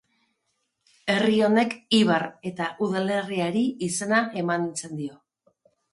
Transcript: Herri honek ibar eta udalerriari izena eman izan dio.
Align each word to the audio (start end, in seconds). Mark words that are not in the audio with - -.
Herri 1.15 1.35
honek 1.47 1.75
ibar 1.99 2.25
eta 2.51 2.69
udalerriari 2.87 3.65
izena 3.89 4.23
eman 4.45 4.67
izan 4.71 5.01
dio. 5.03 5.23